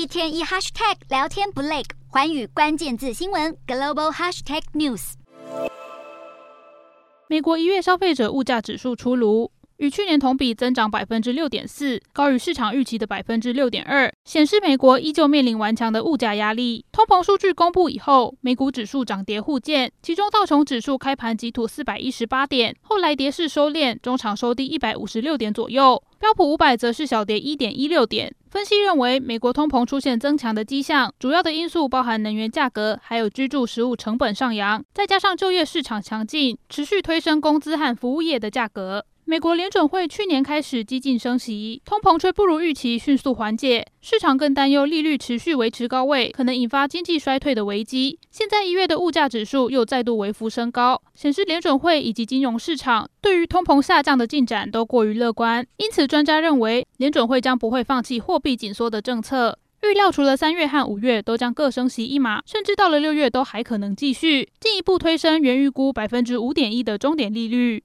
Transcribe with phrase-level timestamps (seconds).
[0.00, 5.12] 一天一 hashtag 聊天不累，环宇关键字新闻 global hashtag news。
[7.28, 9.52] 美国一月消费者物价指数出炉。
[9.80, 16.84] 与去年同比增长百分之六点四，高于市场预期的百分之六点二，显示美国依旧面临顽强的物价压力。
[16.92, 26.02] 通膨数据公布以后，美股指数涨跌互见，其中道琼指数开盘急吐四百一十八点，后来跌势收敛，中场收低一百五十六点左右。
[26.18, 28.30] 标普五百则是小跌一点一六点。
[28.50, 39.06] 分析认为，美国通膨出现增强的迹象，主要的因素包含能源价格，还有居住食物成本上扬，再加上就业市场强劲，持续推升工资和服务业的价格。
[39.30, 48.18] 美国联准会去年开始激进升息，通膨却不如预期迅速缓解，市场更担忧利率持续维持高位，可能引发经济衰退的危机。
[48.32, 55.64] 现在一月的物价指数又再度微幅升高，显示联准会以及金融市场对于通膨下降的进展都过于乐观。
[55.76, 67.78] 因此，专家认为联准会将不会放弃货币紧缩的政策，预料除了三月和五月都将各升息一码，甚至到了六月都还可能继续进一步推升原预估百分之五点一的终点利率。